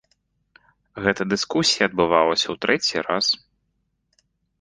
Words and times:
Гэта 1.07 1.21
дыскусія 1.33 1.83
адбывалася 1.89 2.45
ў 2.45 2.55
трэці 2.65 3.05
раз. 3.09 3.25